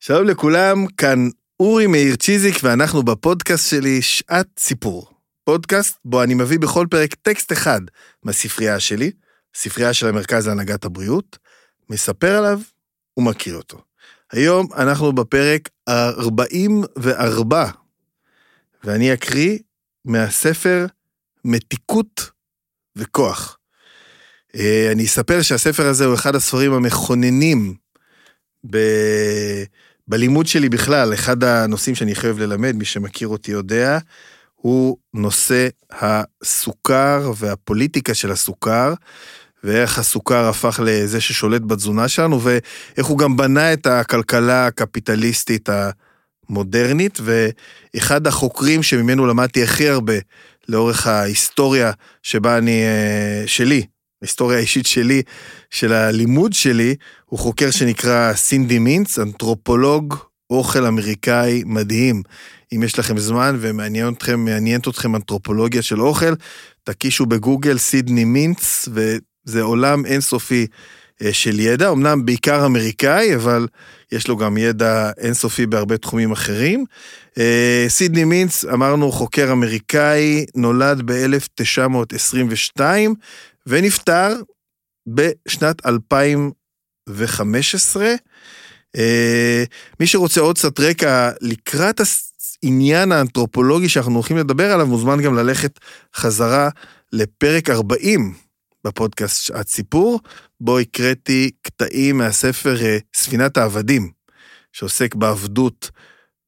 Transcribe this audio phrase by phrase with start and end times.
[0.00, 1.28] שלום לכולם, כאן
[1.60, 5.10] אורי מאיר צ'יזיק ואנחנו בפודקאסט שלי שעת סיפור.
[5.44, 7.80] פודקאסט בו אני מביא בכל פרק טקסט אחד
[8.22, 9.10] מהספרייה שלי,
[9.54, 11.38] ספרייה של המרכז להנהגת הבריאות,
[11.90, 12.60] מספר עליו
[13.16, 13.82] ומכיר אותו.
[14.32, 17.70] היום אנחנו בפרק 44,
[18.84, 19.58] ואני אקריא
[20.04, 20.86] מהספר
[21.44, 22.30] מתיקות
[22.96, 23.58] וכוח.
[24.56, 27.74] אה, אני אספר שהספר הזה הוא אחד הספרים המכוננים
[28.70, 28.78] ב...
[30.08, 33.98] בלימוד שלי בכלל, אחד הנושאים שאני חייב ללמד, מי שמכיר אותי יודע,
[34.54, 38.94] הוא נושא הסוכר והפוליטיקה של הסוכר,
[39.64, 45.68] ואיך הסוכר הפך לזה ששולט בתזונה שלנו, ואיך הוא גם בנה את הכלכלה הקפיטליסטית
[46.48, 50.14] המודרנית, ואחד החוקרים שממנו למדתי הכי הרבה
[50.68, 53.86] לאורך ההיסטוריה שבה אני, אה, שלי,
[54.22, 55.22] ההיסטוריה האישית שלי,
[55.70, 60.14] של הלימוד שלי, הוא חוקר שנקרא סינדי מינץ, אנתרופולוג
[60.50, 62.22] אוכל אמריקאי מדהים.
[62.72, 64.46] אם יש לכם זמן ומעניינת אתכם,
[64.88, 66.34] אתכם אנתרופולוגיה של אוכל,
[66.84, 70.66] תקישו בגוגל סידני מינץ, וזה עולם אינסופי
[71.22, 73.66] אה, של ידע, אמנם בעיקר אמריקאי, אבל
[74.12, 76.84] יש לו גם ידע אינסופי בהרבה תחומים אחרים.
[77.38, 82.80] אה, סידני מינץ, אמרנו חוקר אמריקאי, נולד ב-1922,
[83.68, 84.34] ונפטר
[85.06, 88.14] בשנת 2015.
[88.96, 89.64] אה,
[90.00, 92.00] מי שרוצה עוד קצת רקע לקראת
[92.62, 95.78] העניין האנתרופולוגי שאנחנו הולכים לדבר עליו, מוזמן גם ללכת
[96.16, 96.68] חזרה
[97.12, 98.34] לפרק 40
[98.84, 100.20] בפודקאסט שעת סיפור,
[100.60, 104.10] בו הקראתי קטעים מהספר אה, ספינת העבדים,
[104.72, 105.90] שעוסק בעבדות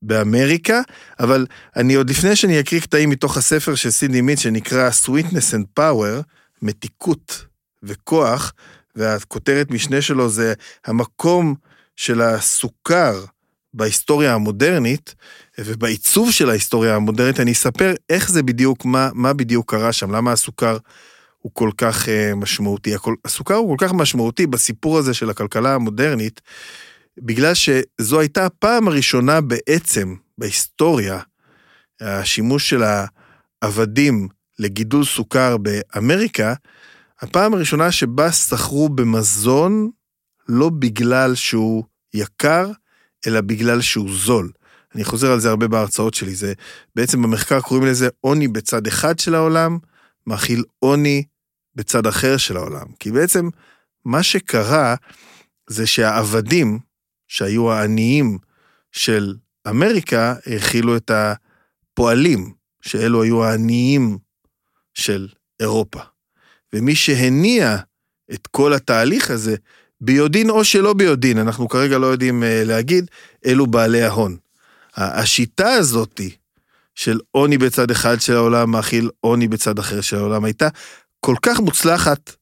[0.02, 0.80] באמריקה,
[1.20, 5.80] אבל אני עוד לפני שאני אקריא קטעים מתוך הספר של סידני מיט שנקרא Sweetness and
[5.80, 6.22] Power,
[6.62, 7.44] מתיקות
[7.82, 8.52] וכוח,
[8.96, 10.54] והכותרת משנה שלו זה
[10.86, 11.54] המקום
[11.96, 13.24] של הסוכר
[13.74, 15.14] בהיסטוריה המודרנית,
[15.58, 20.32] ובעיצוב של ההיסטוריה המודרנית, אני אספר איך זה בדיוק, מה, מה בדיוק קרה שם, למה
[20.32, 20.76] הסוכר
[21.38, 22.94] הוא כל כך uh, משמעותי.
[23.24, 26.40] הסוכר הוא כל כך משמעותי בסיפור הזה של הכלכלה המודרנית,
[27.18, 31.20] בגלל שזו הייתה הפעם הראשונה בעצם בהיסטוריה,
[32.00, 32.82] השימוש של
[33.62, 34.28] העבדים
[34.60, 36.54] לגידול סוכר באמריקה,
[37.20, 39.90] הפעם הראשונה שבה סחרו במזון
[40.48, 41.84] לא בגלל שהוא
[42.14, 42.70] יקר,
[43.26, 44.50] אלא בגלל שהוא זול.
[44.94, 46.52] אני חוזר על זה הרבה בהרצאות שלי, זה
[46.96, 49.78] בעצם במחקר קוראים לזה עוני בצד אחד של העולם,
[50.26, 51.24] מאכיל עוני
[51.74, 52.86] בצד אחר של העולם.
[52.98, 53.48] כי בעצם
[54.04, 54.94] מה שקרה
[55.66, 56.78] זה שהעבדים,
[57.28, 58.38] שהיו העניים
[58.92, 59.34] של
[59.68, 64.18] אמריקה, האכילו את הפועלים, שאלו היו העניים
[65.00, 65.28] של
[65.60, 66.00] אירופה.
[66.72, 67.76] ומי שהניע
[68.32, 69.56] את כל התהליך הזה,
[70.00, 73.10] ביודעין או שלא ביודעין, אנחנו כרגע לא יודעים אה, להגיד,
[73.46, 74.36] אלו בעלי ההון.
[74.96, 76.30] השיטה הזאתי
[76.94, 80.68] של עוני בצד אחד של העולם מאכיל עוני בצד אחר של העולם הייתה
[81.20, 82.36] כל כך מוצלחת,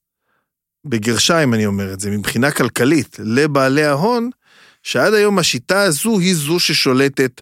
[0.85, 4.31] בגרשיים אני אומר את זה, מבחינה כלכלית, לבעלי ההון,
[4.83, 7.41] שעד היום השיטה הזו היא זו ששולטת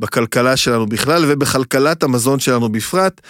[0.00, 3.20] בכלכלה שלנו בכלל ובכלכלת המזון שלנו בפרט.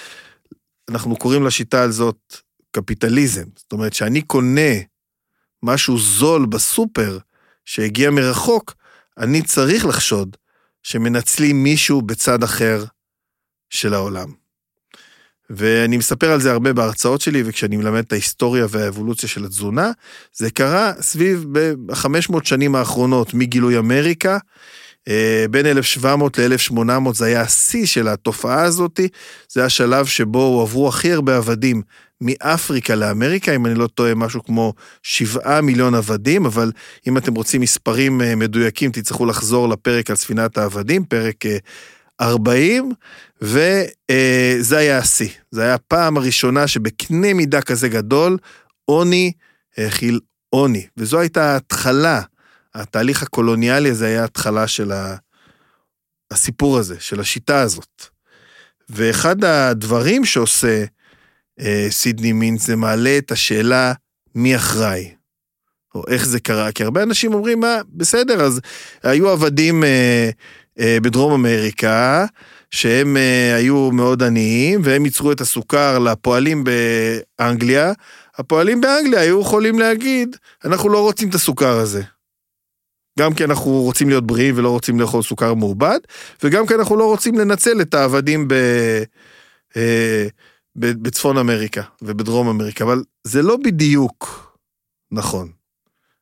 [0.91, 2.37] אנחנו קוראים לשיטה הזאת
[2.71, 3.45] קפיטליזם.
[3.57, 4.73] זאת אומרת, שאני קונה
[5.63, 7.19] משהו זול בסופר
[7.65, 8.75] שהגיע מרחוק,
[9.19, 10.37] אני צריך לחשוד
[10.83, 12.85] שמנצלים מישהו בצד אחר
[13.71, 14.33] של העולם.
[15.51, 19.91] ואני מספר על זה הרבה בהרצאות שלי, וכשאני מלמד את ההיסטוריה והאבולוציה של התזונה,
[20.33, 24.39] זה קרה סביב ב-500 שנים האחרונות, מגילוי אמריקה,
[25.51, 29.01] בין 1700 ל-1800 זה היה השיא של התופעה הזאת,
[29.49, 31.83] זה השלב שבו הועברו הכי הרבה עבדים
[32.21, 36.73] מאפריקה לאמריקה, אם אני לא טועה, משהו כמו שבעה מיליון עבדים, אבל
[37.09, 41.45] אם אתם רוצים מספרים אה, מדויקים, תצטרכו לחזור לפרק על ספינת העבדים, פרק
[42.21, 43.85] 40, אה,
[44.61, 45.29] וזה היה השיא.
[45.51, 48.39] זה היה הפעם הראשונה שבקנה מידה כזה גדול,
[48.85, 49.33] עוני
[49.77, 52.21] האכיל עוני, וזו הייתה ההתחלה.
[52.77, 54.93] התהליך הקולוניאלי הזה היה התחלה של
[56.31, 58.03] הסיפור הזה, של השיטה הזאת.
[58.89, 60.85] ואחד הדברים שעושה
[61.61, 63.93] אה, סידני מינץ זה מעלה את השאלה
[64.35, 65.15] מי אחראי,
[65.95, 68.61] או איך זה קרה, כי הרבה אנשים אומרים, מה, בסדר, אז
[69.03, 70.31] היו עבדים אה,
[70.81, 72.27] אה, בדרום אמריקה,
[72.71, 76.65] שהם אה, היו מאוד עניים, והם ייצרו את הסוכר לפועלים
[77.39, 77.93] באנגליה.
[78.39, 82.03] הפועלים באנגליה היו יכולים להגיד, אנחנו לא רוצים את הסוכר הזה.
[83.19, 85.99] גם כי אנחנו רוצים להיות בריאים ולא רוצים לאכול סוכר מעובד,
[86.43, 88.53] וגם כי אנחנו לא רוצים לנצל את העבדים ב,
[89.77, 90.27] אה,
[90.77, 94.47] ב, בצפון אמריקה ובדרום אמריקה, אבל זה לא בדיוק
[95.13, 95.49] נכון.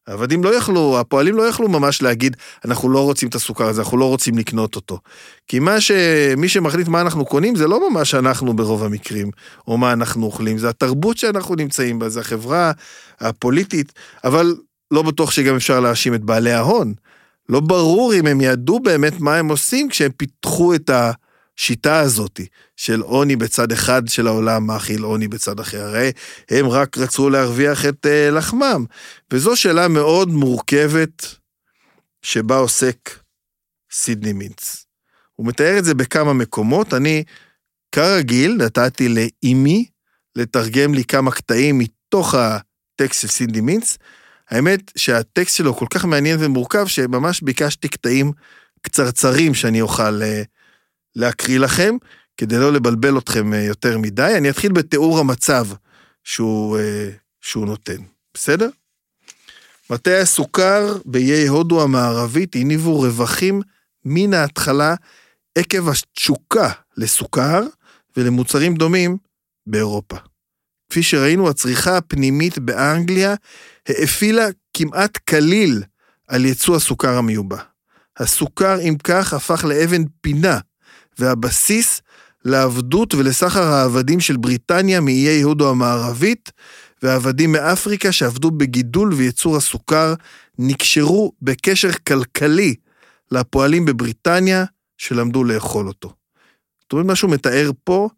[0.07, 3.99] העבדים לא יכלו, הפועלים לא יכלו ממש להגיד, אנחנו לא רוצים את הסוכר הזה, אנחנו
[3.99, 4.99] לא רוצים לקנות אותו.
[5.47, 5.91] כי מה ש...
[6.37, 9.31] מי שמחליט מה אנחנו קונים זה לא ממש אנחנו ברוב המקרים,
[9.69, 12.73] או מה אנחנו אוכלים, זה התרבות שאנחנו נמצאים בה, זה החברה
[13.21, 13.93] הפוליטית,
[14.25, 14.57] אבל
[14.95, 16.95] לא בטוח שגם אפשר להאשים את בעלי ההון.
[17.49, 22.41] לא ברור אם הם ידעו באמת מה הם עושים כשהם פיתחו את השיטה הזאת
[22.77, 25.83] של עוני בצד אחד של העולם מאכיל עוני בצד אחר.
[25.83, 26.13] הרי
[26.51, 28.85] הם רק רצו להרוויח את uh, לחמם.
[29.33, 31.27] וזו שאלה מאוד מורכבת
[32.23, 33.11] שבה עוסק
[33.93, 34.87] סידני מינץ.
[35.35, 36.95] הוא מתאר את זה בכמה מקומות.
[36.95, 37.25] אני,
[37.93, 39.87] כרגיל, נתתי לאימי
[40.37, 43.99] לתרגם לי כמה קטעים מתוך הטקסט של סידני מינץ.
[44.51, 48.33] האמת שהטקסט שלו כל כך מעניין ומורכב, שממש ביקשתי קטעים
[48.83, 50.47] קצרצרים שאני אוכל uh,
[51.17, 51.97] להקריא לכם,
[52.37, 54.35] כדי לא לבלבל אתכם uh, יותר מדי.
[54.37, 55.67] אני אתחיל בתיאור המצב
[56.25, 56.81] שהוא, uh,
[57.41, 57.97] שהוא נותן,
[58.35, 58.69] בסדר?
[59.91, 63.61] מטה הסוכר באיי הודו המערבית הניבו רווחים
[64.05, 64.95] מן ההתחלה
[65.59, 67.61] עקב התשוקה לסוכר
[68.17, 69.17] ולמוצרים דומים
[69.67, 70.17] באירופה.
[70.95, 73.35] כפי שראינו, הצריכה הפנימית באנגליה
[73.89, 75.83] האפילה כמעט כליל
[76.29, 77.57] על ייצוא הסוכר המיובא.
[78.17, 80.59] הסוכר, אם כך, הפך לאבן פינה,
[81.19, 82.01] והבסיס
[82.45, 86.53] לעבדות ולסחר העבדים של בריטניה מאיי הודו המערבית,
[87.03, 90.15] והעבדים מאפריקה שעבדו בגידול וייצור הסוכר,
[90.59, 92.75] נקשרו בקשר כלכלי
[93.31, 94.65] לפועלים בבריטניה
[94.99, 96.13] שלמדו לאכול אותו.
[96.81, 98.09] זאת אומרת, מה שהוא מתאר פה,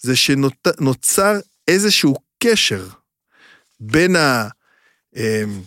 [0.00, 1.38] זה שנוצר
[1.68, 2.86] איזשהו קשר
[3.80, 4.16] בין
[5.16, 5.62] אמ,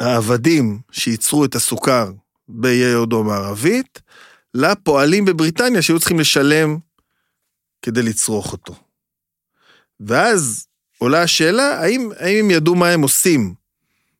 [0.00, 2.12] העבדים שייצרו את הסוכר
[2.48, 4.00] באיי הודו המערבית,
[4.54, 6.78] לפועלים בבריטניה שהיו צריכים לשלם
[7.82, 8.74] כדי לצרוך אותו.
[10.00, 10.66] ואז
[10.98, 13.54] עולה השאלה, האם, האם הם ידעו מה הם עושים?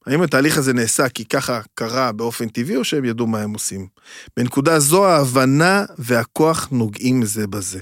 [0.06, 3.88] האם התהליך הזה נעשה כי ככה קרה באופן טבעי, או שהם ידעו מה הם עושים?
[4.36, 7.80] בנקודה זו ההבנה והכוח נוגעים זה בזה.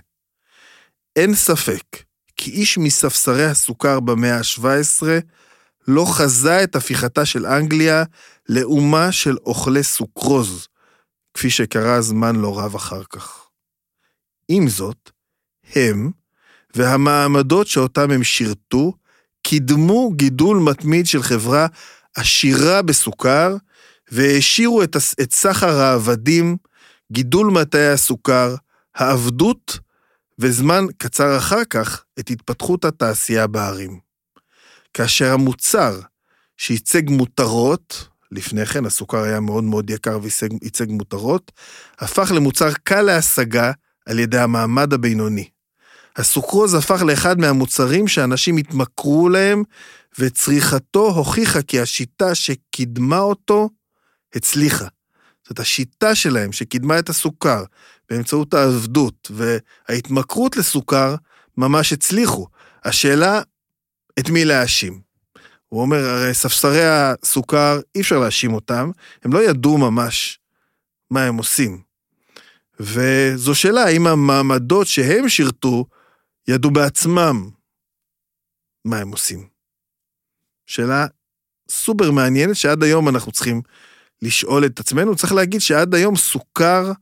[1.16, 1.84] אין ספק
[2.36, 5.06] כי איש מספסרי הסוכר במאה ה-17
[5.88, 8.04] לא חזה את הפיכתה של אנגליה
[8.48, 10.68] לאומה של אוכלי סוכרוז,
[11.34, 13.46] כפי שקרה זמן לא רב אחר כך.
[14.48, 15.10] עם זאת,
[15.74, 16.10] הם
[16.74, 18.92] והמעמדות שאותם הם שירתו,
[19.42, 21.66] קידמו גידול מתמיד של חברה
[22.16, 23.56] עשירה בסוכר,
[24.10, 24.96] והעשירו את,
[25.30, 26.56] סחר העבדים,
[27.12, 28.54] גידול מטעי הסוכר,
[28.94, 29.78] העבדות,
[30.38, 33.98] וזמן קצר אחר כך, את התפתחות התעשייה בערים.
[34.94, 36.00] כאשר המוצר
[36.56, 41.52] שייצג מותרות, לפני כן הסוכר היה מאוד מאוד יקר וייצג מותרות,
[41.98, 43.72] הפך למוצר קל להשגה
[44.06, 45.48] על ידי המעמד הבינוני.
[46.16, 49.62] הסוכרוז הפך לאחד מהמוצרים שאנשים התמכרו להם,
[50.18, 53.68] וצריכתו הוכיחה כי השיטה שקידמה אותו
[54.34, 54.86] הצליחה.
[55.48, 57.64] זאת השיטה שלהם שקידמה את הסוכר
[58.10, 61.14] באמצעות העבדות וההתמכרות לסוכר
[61.56, 62.46] ממש הצליחו.
[62.84, 63.42] השאלה
[64.18, 65.00] את מי להאשים.
[65.68, 68.90] הוא אומר, הרי ספסרי הסוכר, אי אפשר להאשים אותם,
[69.22, 70.38] הם לא ידעו ממש
[71.10, 71.82] מה הם עושים.
[72.80, 75.86] וזו שאלה, האם המעמדות שהם שירתו,
[76.48, 77.50] ידעו בעצמם
[78.84, 79.48] מה הם עושים.
[80.66, 81.06] שאלה
[81.70, 83.62] סופר מעניינת שעד היום אנחנו צריכים
[84.24, 85.16] לשאול את עצמנו.
[85.16, 86.92] צריך להגיד שעד היום סוכר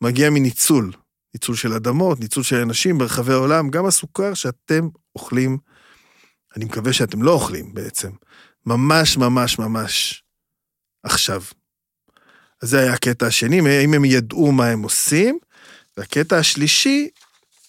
[0.00, 0.92] מגיע מניצול.
[1.34, 5.58] ניצול של אדמות, ניצול של אנשים ברחבי העולם, גם הסוכר שאתם אוכלים
[6.56, 8.10] אני מקווה שאתם לא אוכלים בעצם.
[8.66, 10.22] ממש ממש ממש
[11.02, 11.42] עכשיו.
[12.62, 15.38] אז זה היה הקטע השני, האם הם ידעו מה הם עושים.
[15.96, 17.08] והקטע השלישי,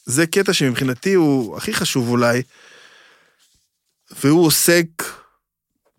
[0.05, 2.41] זה קטע שמבחינתי הוא הכי חשוב אולי,
[4.11, 4.87] והוא עוסק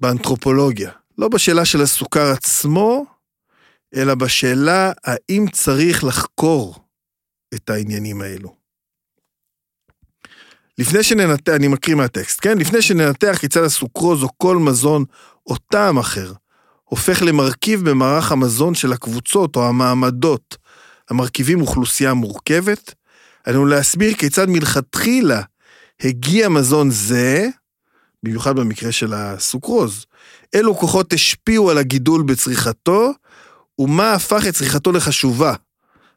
[0.00, 0.90] באנתרופולוגיה.
[1.22, 3.04] לא בשאלה של הסוכר עצמו,
[3.94, 6.74] אלא בשאלה האם צריך לחקור
[7.54, 8.56] את העניינים האלו.
[10.78, 12.58] לפני שננתח, אני מקריא מהטקסט, כן?
[12.58, 15.04] לפני שננתח כיצד הסוכרוז או כל מזון
[15.46, 16.32] או טעם אחר
[16.84, 20.56] הופך למרכיב במערך המזון של הקבוצות או המעמדות
[21.10, 22.94] המרכיבים אוכלוסייה מורכבת,
[23.44, 25.42] עלינו להסביר כיצד מלכתחילה
[26.00, 27.48] הגיע מזון זה,
[28.22, 30.06] במיוחד במקרה של הסוכרוז,
[30.54, 33.12] אילו כוחות השפיעו על הגידול בצריכתו,
[33.78, 35.54] ומה הפך את צריכתו לחשובה.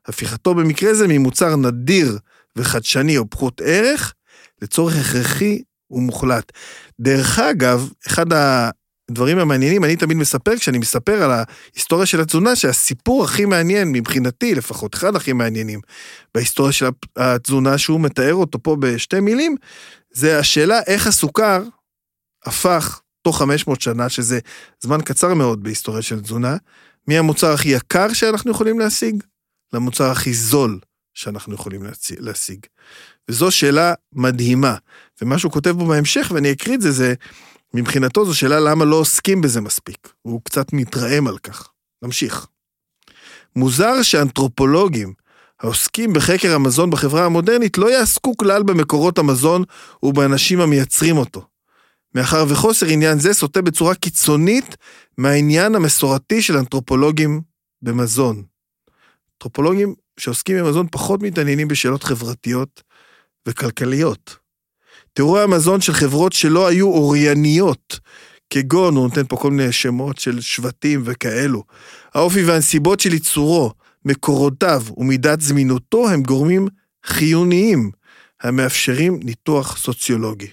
[0.05, 2.17] הפיכתו במקרה זה ממוצר נדיר
[2.55, 4.13] וחדשני או פחות ערך,
[4.61, 6.51] לצורך הכרחי ומוחלט.
[7.01, 8.25] דרך אגב, אחד
[9.09, 14.55] הדברים המעניינים, אני תמיד מספר, כשאני מספר על ההיסטוריה של התזונה, שהסיפור הכי מעניין, מבחינתי
[14.55, 15.79] לפחות, אחד הכי מעניינים,
[16.35, 16.85] בהיסטוריה של
[17.17, 19.55] התזונה שהוא מתאר אותו פה בשתי מילים,
[20.11, 21.63] זה השאלה איך הסוכר
[22.45, 24.39] הפך תוך 500 שנה, שזה
[24.83, 26.57] זמן קצר מאוד בהיסטוריה של תזונה,
[27.07, 29.23] מי המוצר הכי יקר שאנחנו יכולים להשיג?
[29.73, 30.79] למוצר הכי זול
[31.13, 31.81] שאנחנו יכולים
[32.19, 32.59] להשיג.
[33.29, 34.75] וזו שאלה מדהימה.
[35.21, 37.13] ומה שהוא כותב בו בהמשך, ואני אקריא את זה, זה
[37.73, 40.13] מבחינתו זו שאלה למה לא עוסקים בזה מספיק.
[40.21, 41.69] הוא קצת מתרעם על כך.
[42.01, 42.47] נמשיך.
[43.55, 45.13] מוזר שאנתרופולוגים
[45.61, 49.63] העוסקים בחקר המזון בחברה המודרנית לא יעסקו כלל במקורות המזון
[50.03, 51.47] ובאנשים המייצרים אותו.
[52.15, 54.75] מאחר וחוסר עניין זה סוטה בצורה קיצונית
[55.17, 57.41] מהעניין המסורתי של אנתרופולוגים
[57.81, 58.43] במזון.
[59.33, 62.83] אנתרופולוגים שעוסקים במזון פחות מתעניינים בשאלות חברתיות
[63.47, 64.37] וכלכליות.
[65.13, 67.99] תיאורי המזון של חברות שלא היו אורייניות,
[68.49, 71.63] כגון, הוא נותן פה כל מיני שמות של שבטים וכאלו.
[72.13, 73.71] האופי והנסיבות של ייצורו,
[74.05, 76.67] מקורותיו ומידת זמינותו הם גורמים
[77.05, 77.91] חיוניים
[78.41, 80.49] המאפשרים ניתוח סוציולוגי.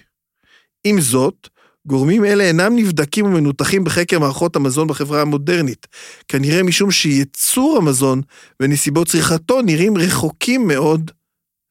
[0.83, 1.49] עם זאת,
[1.87, 5.87] גורמים אלה אינם נבדקים ומנותחים בחקר מערכות המזון בחברה המודרנית,
[6.27, 8.21] כנראה משום שייצור המזון
[8.59, 11.11] ונסיבות צריכתו נראים רחוקים מאוד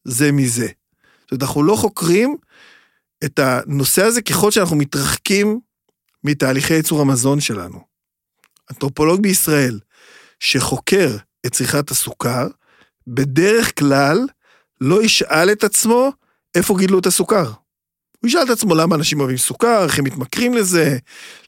[0.04, 0.68] זה מזה.
[1.20, 2.36] זאת אומרת, אנחנו לא חוקרים
[3.24, 5.60] את הנושא הזה ככל שאנחנו מתרחקים
[6.24, 7.80] מתהליכי ייצור המזון שלנו.
[8.70, 9.80] אנתרופולוג בישראל
[10.40, 11.16] שחוקר
[11.46, 12.46] את צריכת הסוכר,
[13.06, 14.26] בדרך כלל
[14.80, 16.12] לא ישאל את עצמו
[16.54, 17.52] איפה גידלו את הסוכר.
[18.22, 20.98] הוא ישאל את עצמו למה אנשים אוהבים סוכר, איך הם מתמכרים לזה,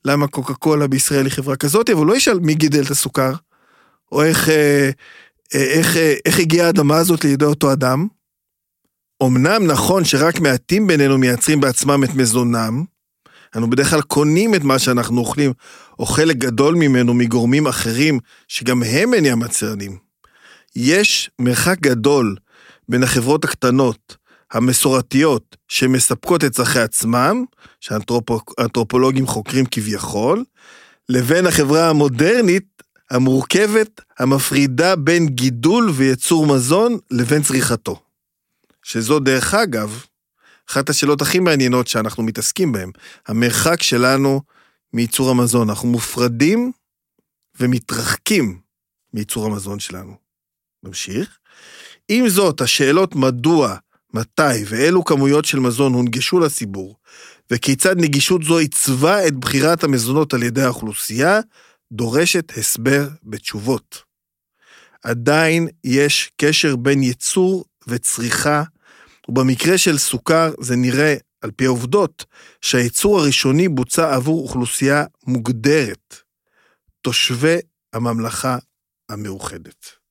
[0.04, 3.33] למה קוקה קולה בישראל היא חברה כזאת, אבל הוא לא ישאל מי גידל את הסוכר,
[4.12, 4.90] או איך, אה,
[5.54, 8.07] אה, איך, אה, איך הגיעה האדמה הזאת לידי אותו אדם.
[9.23, 12.85] אמנם נכון שרק מעטים בינינו מייצרים בעצמם את מזונם,
[13.57, 15.52] אנו בדרך כלל קונים את מה שאנחנו אוכלים,
[15.99, 19.99] או חלק גדול ממנו מגורמים אחרים, שגם הם אינם מצרנים.
[20.76, 22.37] יש מרחק גדול
[22.88, 24.16] בין החברות הקטנות,
[24.54, 27.44] המסורתיות, שמספקות את צרכי עצמם,
[27.80, 30.44] שאנתרופולוגים חוקרים כביכול,
[31.08, 38.00] לבין החברה המודרנית המורכבת, המפרידה בין גידול וייצור מזון לבין צריכתו.
[38.82, 40.04] שזו דרך אגב,
[40.70, 42.90] אחת השאלות הכי מעניינות שאנחנו מתעסקים בהן,
[43.26, 44.40] המרחק שלנו
[44.92, 45.68] מייצור המזון.
[45.68, 46.73] אנחנו מופרדים
[47.61, 48.61] ומתרחקים
[49.14, 50.16] מייצור המזון שלנו.
[50.82, 51.38] נמשיך.
[52.08, 53.76] עם זאת, השאלות מדוע,
[54.14, 56.97] מתי ואילו כמויות של מזון הונגשו לציבור,
[57.50, 61.40] וכיצד נגישות זו עיצבה את בחירת המזונות על ידי האוכלוסייה,
[61.92, 64.02] דורשת הסבר בתשובות.
[65.02, 68.62] עדיין יש קשר בין ייצור וצריכה
[69.28, 72.25] ובמקרה של סוכר זה נראה, על פי העובדות,
[72.61, 76.16] שהייצור הראשוני בוצע עבור אוכלוסייה מוגדרת,
[77.02, 77.56] תושבי
[77.92, 78.59] הממלכה
[79.09, 80.03] המאוחדת.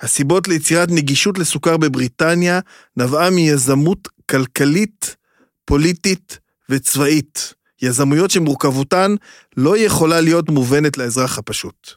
[0.00, 2.60] הסיבות ליצירת נגישות לסוכר בבריטניה
[2.96, 5.16] נבעה מיזמות כלכלית,
[5.64, 7.54] פוליטית וצבאית.
[7.82, 9.14] יזמויות שמורכבותן
[9.56, 11.90] לא יכולה להיות מובנת לאזרח הפשוט.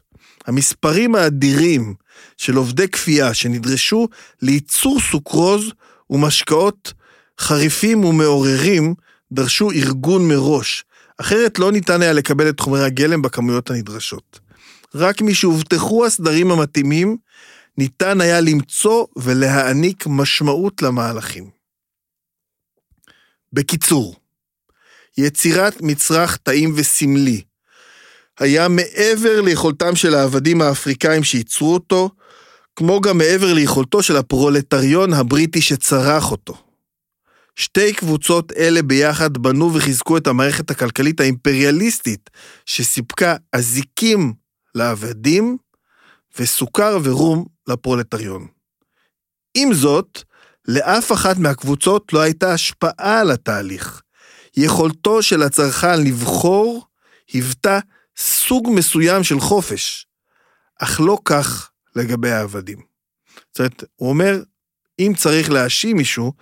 [0.46, 1.94] המספרים האדירים
[2.36, 4.08] של עובדי כפייה שנדרשו
[4.42, 5.72] לייצור סוכרוז
[6.10, 6.92] ומשקאות
[7.40, 8.94] חריפים ומעוררים
[9.32, 10.84] דרשו ארגון מראש,
[11.18, 14.40] אחרת לא ניתן היה לקבל את חומרי הגלם בכמויות הנדרשות.
[14.94, 17.16] רק משהובטחו הסדרים המתאימים,
[17.78, 21.50] ניתן היה למצוא ולהעניק משמעות למהלכים.
[23.52, 24.16] בקיצור,
[25.18, 27.42] יצירת מצרך טעים וסמלי
[28.38, 32.10] היה מעבר ליכולתם של העבדים האפריקאים שייצרו אותו,
[32.76, 36.56] כמו גם מעבר ליכולתו של הפרולטריון הבריטי שצרח אותו.
[37.56, 42.30] שתי קבוצות אלה ביחד בנו וחיזקו את המערכת הכלכלית האימפריאליסטית
[42.66, 44.32] שסיפקה אזיקים
[44.74, 45.56] לעבדים
[46.38, 48.46] וסוכר ורום לפרולטריון.
[49.54, 50.22] עם זאת,
[50.68, 54.02] לאף אחת מהקבוצות לא הייתה השפעה על התהליך.
[54.56, 56.86] יכולתו של הצרכן לבחור
[57.32, 57.78] היוותה
[58.16, 60.06] סוג מסוים של חופש,
[60.78, 62.78] אך לא כך לגבי העבדים.
[63.50, 64.42] זאת אומרת, הוא אומר,
[64.98, 66.32] אם צריך להאשים מישהו,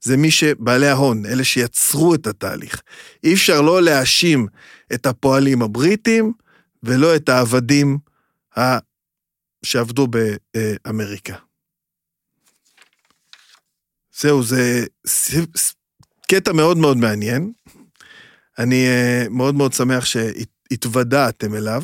[0.00, 2.82] זה מי שבעלי ההון, אלה שיצרו את התהליך.
[3.24, 4.46] אי אפשר לא להאשים
[4.94, 6.32] את הפועלים הבריטים
[6.82, 7.98] ולא את העבדים
[9.62, 11.34] שעבדו באמריקה.
[14.18, 14.84] זהו, זה
[16.28, 17.52] קטע מאוד מאוד מעניין.
[18.58, 21.82] אני אה, מאוד מאוד שמח שהתוודעתם אליו.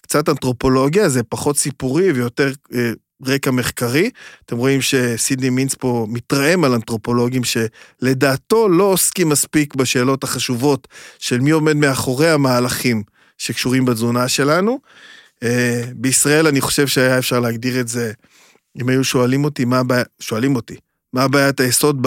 [0.00, 2.92] קצת אנתרופולוגיה, זה פחות סיפורי ויותר אה,
[3.26, 4.10] רקע מחקרי.
[4.44, 11.40] אתם רואים שסידני מינץ פה מתרעם על אנתרופולוגים שלדעתו לא עוסקים מספיק בשאלות החשובות של
[11.40, 13.02] מי עומד מאחורי המהלכים
[13.38, 14.80] שקשורים בתזונה שלנו.
[15.42, 18.12] אה, בישראל אני חושב שהיה אפשר להגדיר את זה,
[18.82, 20.76] אם היו שואלים אותי מה הבעיה, שואלים אותי,
[21.12, 22.06] מה הבעיית היסוד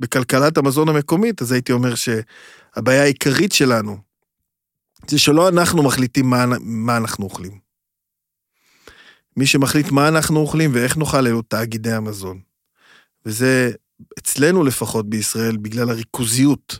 [0.00, 3.98] בכלכלת המזון המקומית, אז הייתי אומר שהבעיה העיקרית שלנו
[5.08, 7.58] זה שלא אנחנו מחליטים מה, מה אנחנו אוכלים.
[9.36, 12.40] מי שמחליט מה אנחנו אוכלים ואיך נאכל אלו תאגידי המזון.
[13.26, 13.70] וזה
[14.18, 16.78] אצלנו לפחות בישראל, בגלל הריכוזיות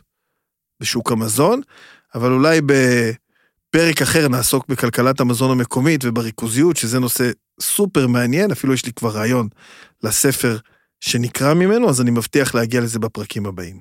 [0.79, 1.61] בשוק המזון,
[2.15, 2.61] אבל אולי
[3.75, 9.09] בפרק אחר נעסוק בכלכלת המזון המקומית ובריכוזיות, שזה נושא סופר מעניין, אפילו יש לי כבר
[9.09, 9.47] רעיון
[10.03, 10.57] לספר
[10.99, 13.79] שנקרא ממנו, אז אני מבטיח להגיע לזה בפרקים הבאים.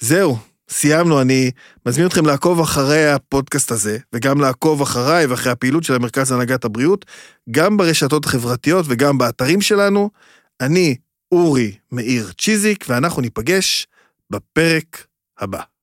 [0.00, 0.38] זהו,
[0.70, 1.50] סיימנו, אני
[1.86, 7.04] מזמין אתכם לעקוב אחרי הפודקאסט הזה, וגם לעקוב אחריי ואחרי הפעילות של המרכז להנהגת הבריאות,
[7.50, 10.10] גם ברשתות החברתיות וגם באתרים שלנו.
[10.60, 10.96] אני
[11.32, 13.86] אורי מאיר צ'יזיק, ואנחנו ניפגש
[14.30, 15.06] בפרק
[15.38, 15.73] הבא.